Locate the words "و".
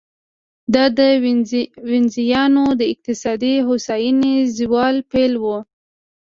5.43-5.45